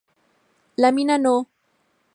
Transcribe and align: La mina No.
La 0.83 0.91
mina 0.97 1.19
No. 1.19 1.35